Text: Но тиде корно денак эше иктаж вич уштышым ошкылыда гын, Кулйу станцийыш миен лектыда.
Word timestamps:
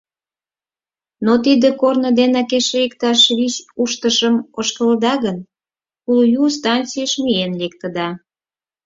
Но 1.25 1.33
тиде 1.43 1.69
корно 1.81 2.09
денак 2.19 2.51
эше 2.57 2.77
иктаж 2.87 3.19
вич 3.37 3.55
уштышым 3.81 4.35
ошкылыда 4.59 5.13
гын, 5.25 5.37
Кулйу 6.05 6.43
станцийыш 6.57 7.13
миен 7.23 7.51
лектыда. 7.61 8.07